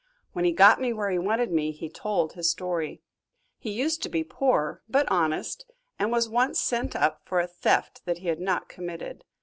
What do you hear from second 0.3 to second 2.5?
When he got me where he wanted me, he told his